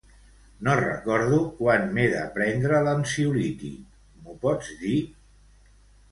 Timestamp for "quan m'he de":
1.57-2.23